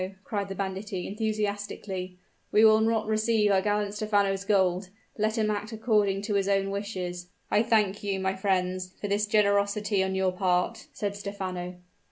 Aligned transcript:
cried 0.23 0.49
the 0.49 0.55
banditti, 0.55 1.05
enthusiastically; 1.05 2.17
"we 2.51 2.65
will 2.65 2.79
not 2.81 3.05
receive 3.05 3.51
our 3.51 3.61
gallant 3.61 3.93
Stephano's 3.93 4.43
gold! 4.43 4.89
Let 5.15 5.37
him 5.37 5.51
act 5.51 5.71
according 5.71 6.23
to 6.23 6.33
his 6.33 6.47
own 6.47 6.71
wishes!" 6.71 7.27
"I 7.51 7.61
thank 7.61 8.03
you, 8.03 8.19
my 8.19 8.35
friends, 8.35 8.95
for 8.99 9.07
this 9.07 9.27
generosity 9.27 10.03
on 10.03 10.15
your 10.15 10.31
part," 10.31 10.87
said 10.91 11.15
Stephano. 11.15 11.75